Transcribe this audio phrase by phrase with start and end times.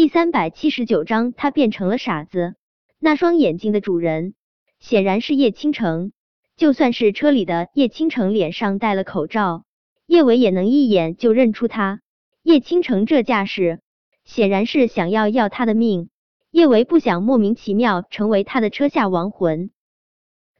[0.00, 2.54] 第三百七十九章，他变成了傻子。
[2.98, 4.32] 那双眼睛的主人
[4.78, 6.12] 显然是叶倾城。
[6.56, 9.64] 就算是车里的叶倾城脸上戴了口罩，
[10.06, 12.00] 叶伟也能一眼就认出他。
[12.42, 13.82] 叶倾城这架势，
[14.24, 16.08] 显然是想要要他的命。
[16.50, 19.70] 叶维不想莫名其妙成为他的车下亡魂，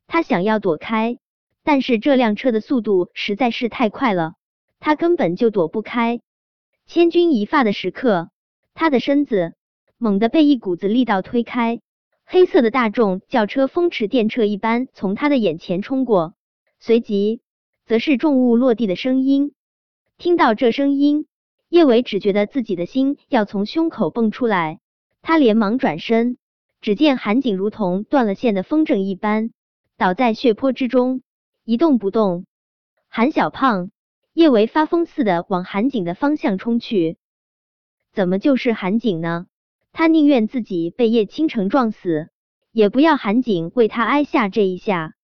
[0.07, 1.17] 他想要躲开，
[1.65, 4.35] 但是这辆车的速度实在是太快了，
[4.81, 6.21] 他根本就躲不开。
[6.85, 8.29] 千钧一发的时刻。
[8.75, 9.55] 他的身子
[9.98, 11.80] 猛地被一股子力道推开，
[12.24, 16.34] 黑色的大众轿车风驰电掣一般从他的眼前冲过，
[16.78, 17.41] 随即
[17.84, 19.52] 则是重物落地的声音。
[20.16, 21.27] 听到这声音，
[21.69, 24.80] 叶伟只觉得自己的心要从胸口蹦出来，
[25.23, 26.39] 他连忙转身，
[26.80, 29.50] 只见韩景如同断了线的风筝一般
[29.98, 31.23] 倒在血泊之中，
[31.64, 32.47] 一动不动。
[33.09, 33.91] 韩小胖，
[34.33, 37.19] 叶维发疯似的往韩景的方向冲去。
[38.20, 39.47] 怎么就是韩景呢？
[39.92, 42.28] 他宁愿自己被叶倾城撞死，
[42.70, 45.14] 也不要韩景为他挨下这一下。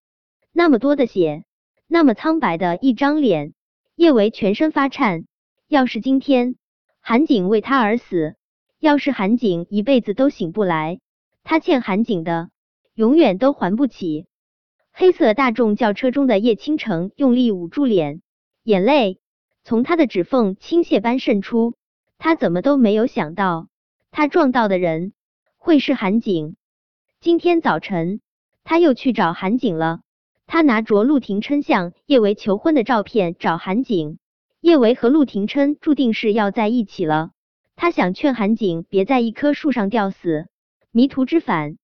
[0.50, 1.44] 那么多的血，
[1.86, 3.52] 那么苍白的一张脸，
[3.96, 5.26] 叶维全身发颤。
[5.68, 6.56] 要是今天
[7.02, 8.36] 韩景为他而死，
[8.80, 10.98] 要是韩景一辈子都醒不来，
[11.44, 12.48] 他欠韩景的
[12.94, 14.24] 永远都还不起。
[14.90, 18.22] 黑色大众轿车中的叶倾城用力捂住脸，
[18.62, 19.20] 眼泪
[19.64, 21.74] 从他的指缝倾泻般渗出。
[22.18, 23.68] 他怎么都没有想到，
[24.10, 25.12] 他撞到的人
[25.56, 26.56] 会是韩景。
[27.20, 28.20] 今天早晨，
[28.64, 30.00] 他又去找韩景了。
[30.46, 34.18] 他拿着陆廷琛向叶维求婚的照片找韩景。
[34.60, 37.30] 叶维和陆廷琛注定是要在一起了。
[37.74, 40.46] 他想劝韩景别在一棵树上吊死，
[40.90, 41.76] 迷途知返。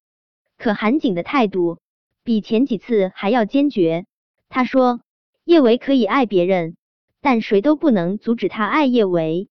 [0.56, 1.78] 可韩景的态度
[2.24, 4.06] 比前几次还要坚决。
[4.48, 5.00] 他说
[5.44, 6.76] ：“叶维可以爱别人，
[7.20, 9.48] 但谁都不能阻止他爱叶维。”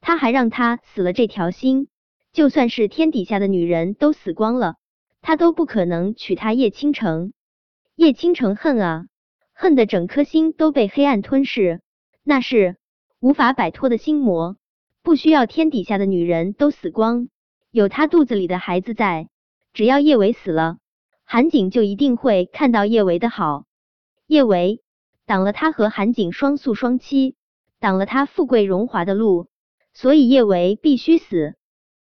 [0.00, 1.88] 他还让他死了这条心，
[2.32, 4.76] 就算是天底下的女人都死光了，
[5.20, 7.32] 他都不可能娶她叶倾城。
[7.96, 9.04] 叶倾城恨啊，
[9.52, 11.82] 恨的整颗心都被黑暗吞噬，
[12.24, 12.76] 那是
[13.20, 14.56] 无法摆脱的心魔。
[15.02, 17.28] 不需要天底下的女人都死光，
[17.70, 19.28] 有他肚子里的孩子在，
[19.74, 20.78] 只要叶维死了，
[21.24, 23.64] 韩景就一定会看到叶维的好。
[24.26, 24.80] 叶维
[25.26, 27.34] 挡了他和韩景双宿双栖，
[27.80, 29.49] 挡了他富贵荣华的路。
[29.92, 31.54] 所以叶维必须死。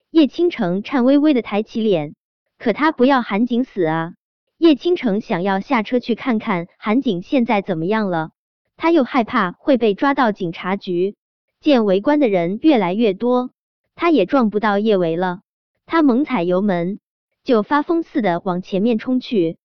[0.09, 2.16] 叶倾城颤巍巍的抬起脸，
[2.58, 4.14] 可他不要韩景死啊！
[4.58, 8.31] 叶倾城想要下车去看看韩景现在怎么样了，
[8.78, 11.16] 他又害怕会被抓到警察局。
[11.59, 13.52] 见围观的人越来越多，
[13.96, 15.41] 他也撞不到叶维了。
[15.86, 17.00] 他猛踩油门，
[17.44, 19.58] 就发疯似的往前面冲去。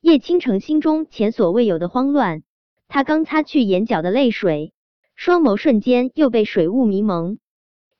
[0.00, 2.42] 叶倾城心中前所未有的慌乱，
[2.88, 4.72] 他刚擦去眼角的泪水，
[5.14, 7.38] 双眸瞬间又被水雾迷蒙。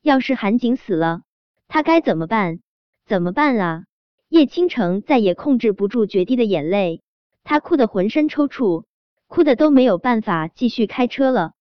[0.02, 1.22] 要是韩景死了，
[1.68, 2.58] 他该怎么办？
[3.06, 3.84] 怎么办啊？
[4.28, 7.02] 叶倾城再也控制不住决堤的眼泪，
[7.44, 8.84] 他哭得浑身抽搐，
[9.28, 11.52] 哭的都没有办法继续开车了。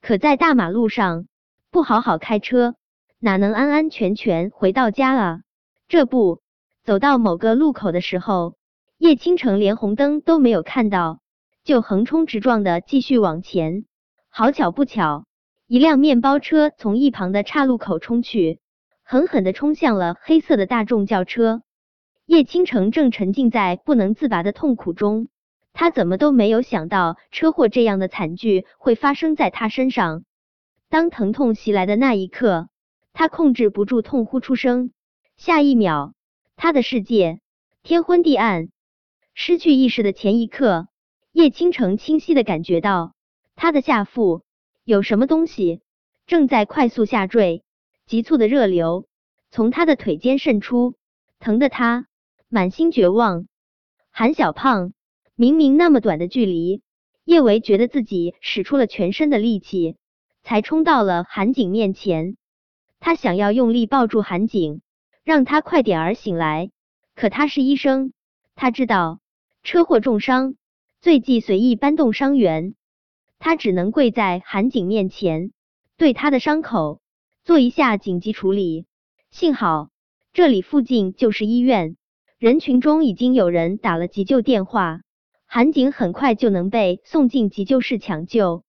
[0.00, 1.26] 可在大马路上
[1.72, 2.76] 不好好开车，
[3.18, 5.40] 哪能安安全全回到家啊？
[5.88, 6.40] 这不，
[6.84, 8.54] 走到某个路口的时候，
[8.96, 11.18] 叶倾城连红灯都没有看到，
[11.64, 13.86] 就横冲直撞的继续往前。
[14.28, 15.24] 好巧不巧。
[15.66, 18.60] 一辆面包车从一旁的岔路口冲去，
[19.02, 21.62] 狠狠的冲向了黑色的大众轿车。
[22.26, 25.28] 叶倾城正沉浸在不能自拔的痛苦中，
[25.72, 30.24] 他怎么都没有想到车祸这样的惨剧会发生在他身上。
[30.90, 32.68] 当疼痛袭来的那一刻，
[33.14, 34.90] 他控制不住痛呼出声。
[35.38, 36.12] 下一秒，
[36.56, 37.40] 他的世界
[37.82, 38.68] 天昏地暗。
[39.32, 40.88] 失去意识的前一刻，
[41.32, 43.14] 叶倾城清晰的感觉到
[43.56, 44.43] 他的下腹。
[44.84, 45.80] 有什么东西
[46.26, 47.64] 正在快速下坠，
[48.06, 49.06] 急促的热流
[49.50, 50.94] 从他的腿间渗出，
[51.40, 52.06] 疼得他
[52.50, 53.46] 满心绝望。
[54.10, 54.92] 韩小胖，
[55.34, 56.82] 明明那么短的距离，
[57.24, 59.96] 叶维觉得自己使出了全身的力气，
[60.42, 62.36] 才冲到了韩景面前。
[63.00, 64.82] 他想要用力抱住韩景，
[65.24, 66.70] 让他快点儿醒来。
[67.14, 68.12] 可他是医生，
[68.54, 69.20] 他知道
[69.62, 70.56] 车祸重伤，
[71.00, 72.74] 最忌随意搬动伤员。
[73.38, 75.52] 他只能跪在韩景面前，
[75.96, 77.00] 对他的伤口
[77.44, 78.86] 做一下紧急处理。
[79.30, 79.90] 幸好
[80.32, 81.96] 这里附近就是医院，
[82.38, 85.00] 人群中已经有人打了急救电话，
[85.46, 88.64] 韩景很快就能被送进急救室抢救。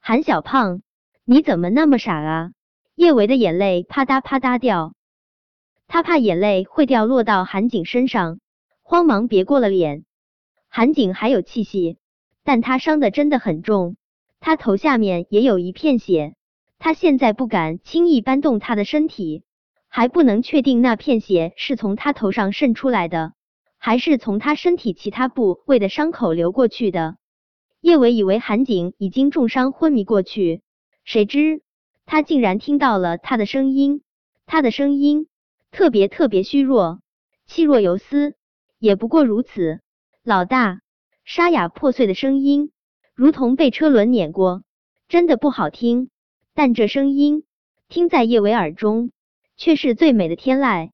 [0.00, 0.82] 韩小胖，
[1.24, 2.50] 你怎么那么傻啊？
[2.94, 4.94] 叶维的眼泪啪嗒啪嗒掉，
[5.86, 8.40] 他怕眼泪会掉落到韩景身上，
[8.82, 10.04] 慌忙别过了脸。
[10.68, 11.98] 韩景还有气息，
[12.48, 13.96] 但他伤的真的很重。
[14.40, 16.34] 他头下面也有一片血，
[16.78, 19.42] 他现在不敢轻易搬动他的身体，
[19.86, 23.34] 还不能确定那片血是从他头上渗出来的，
[23.76, 27.18] 还是从他身体其他部位的伤口流过去的。
[27.82, 30.62] 叶伟以为韩景已经重伤昏迷过去，
[31.04, 31.60] 谁知
[32.06, 34.00] 他竟然听到了他的声音，
[34.46, 35.28] 他的声音
[35.70, 37.00] 特别特别虚弱，
[37.44, 38.36] 气若游丝，
[38.78, 39.80] 也不过如此。
[40.24, 40.80] 老大，
[41.28, 42.72] 沙哑破碎的声音，
[43.14, 44.62] 如同被车轮碾过，
[45.08, 46.08] 真的不好听。
[46.54, 47.44] 但这声音
[47.86, 49.10] 听在叶伟耳中，
[49.54, 50.88] 却是最美的天籁。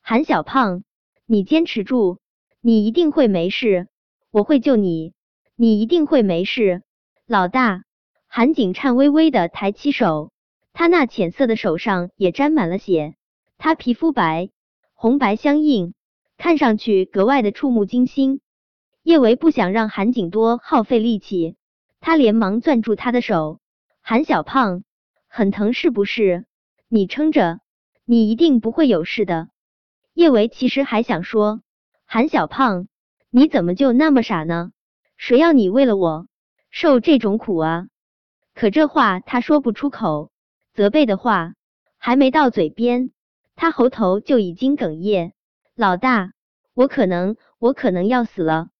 [0.00, 0.84] 韩小胖，
[1.26, 2.18] 你坚持住，
[2.60, 3.88] 你一定会没事，
[4.30, 5.12] 我会救你。
[5.56, 6.84] 你一定会没事，
[7.26, 7.82] 老大。
[8.28, 10.30] 韩景颤巍巍的抬起手，
[10.72, 13.16] 他那浅色的手上也沾满了血。
[13.58, 14.50] 他皮肤白，
[14.92, 15.94] 红白相映，
[16.36, 18.40] 看上去格外的触目惊心。
[19.04, 21.56] 叶维不想让韩景多耗费力气，
[22.00, 23.60] 他连忙攥住他的手。
[24.00, 24.82] 韩小胖，
[25.28, 26.46] 很疼是不是？
[26.88, 27.60] 你撑着，
[28.06, 29.50] 你一定不会有事的。
[30.14, 31.60] 叶维其实还想说，
[32.06, 32.88] 韩小胖，
[33.28, 34.72] 你怎么就那么傻呢？
[35.18, 36.26] 谁要你为了我
[36.70, 37.88] 受这种苦啊？
[38.54, 40.30] 可这话他说不出口，
[40.72, 41.52] 责备的话
[41.98, 43.10] 还没到嘴边，
[43.54, 45.34] 他喉头就已经哽咽。
[45.76, 46.32] 老大，
[46.72, 48.70] 我可能，我可能要死了。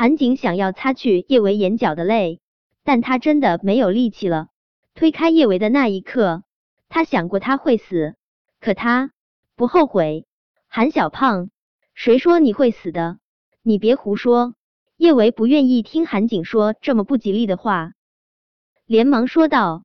[0.00, 2.40] 韩景想要擦去叶维眼角的泪，
[2.84, 4.48] 但他真的没有力气了。
[4.94, 6.42] 推开叶维的那一刻，
[6.88, 8.14] 他想过他会死，
[8.60, 9.12] 可他
[9.56, 10.26] 不后悔。
[10.68, 11.50] 韩小胖，
[11.92, 13.18] 谁说你会死的？
[13.62, 14.54] 你别胡说。
[14.96, 17.92] 叶维不愿意听韩景说这么不吉利的话，
[18.86, 19.84] 连忙说道：“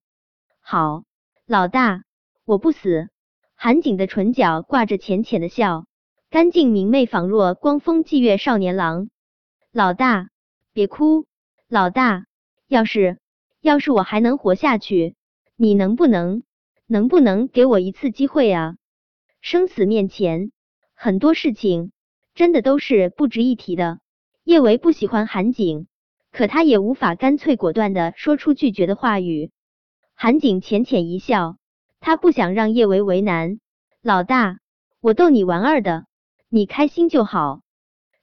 [0.63, 1.03] 好，
[1.45, 2.03] 老大，
[2.45, 3.09] 我不死。”
[3.53, 5.83] 韩景的唇角挂着浅浅的笑，
[6.29, 9.09] 干净明媚，仿若光风霁月少年郎。
[9.75, 10.29] 老大，
[10.71, 11.25] 别哭，
[11.67, 12.27] 老大，
[12.65, 13.19] 要是
[13.59, 15.15] 要是我还能活下去，
[15.57, 16.43] 你能不能
[16.87, 18.77] 能不能给我一次机会啊？
[19.41, 20.53] 生死面前，
[20.93, 21.91] 很多事情
[22.35, 23.99] 真的都是不值一提的。
[24.45, 25.87] 叶维不喜欢韩景，
[26.31, 29.51] 可他也无法干脆果断的说出拒绝的话语。
[30.13, 31.57] 韩景浅浅一笑，
[31.99, 33.59] 他不想让叶维为难。
[34.01, 34.59] 老大，
[35.01, 36.05] 我逗你玩儿的，
[36.47, 37.59] 你开心就好。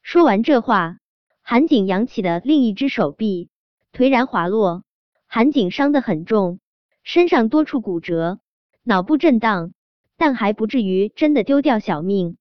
[0.01, 0.97] 说完这话，
[1.43, 3.51] 韩景扬起的另一只手臂
[3.93, 4.85] 颓然滑落。
[5.27, 6.61] 韩景伤得很重，
[7.03, 8.39] 身上多处骨折，
[8.83, 9.73] 脑部震荡，
[10.17, 12.37] 但还不至于真的丢掉小命。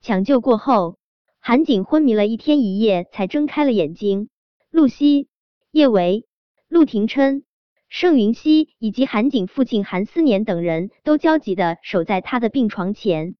[0.00, 0.96] 抢救过后。
[1.42, 4.28] 韩景昏迷了一天一夜，才睁开了眼睛。
[4.70, 5.28] 陆西、
[5.70, 6.26] 叶维、
[6.68, 7.44] 陆廷琛、
[7.88, 13.36] 盛云熙以及韩景父亲韩思年等人都焦急的守在他的病床前。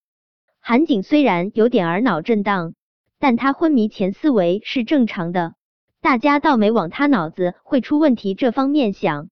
[0.61, 2.73] 韩景虽然有点儿脑震荡，
[3.21, 5.55] 但他昏迷前思维是正常的，
[6.01, 9.29] 大家倒没往他脑子会出问题这方面想。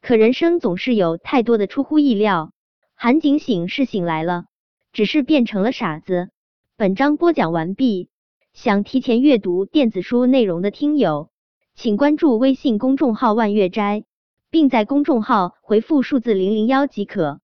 [0.00, 2.52] 可人生总是有太多的出乎意料，
[2.94, 4.46] 韩景醒是醒来了，
[4.94, 6.30] 只是变成了傻子。
[6.78, 8.08] 本章播讲完毕，
[8.54, 11.28] 想提前阅读电子书内容的听友，
[11.74, 14.04] 请关注微信公众号“万月斋”，
[14.48, 17.40] 并在公众号回复数字零零幺即可。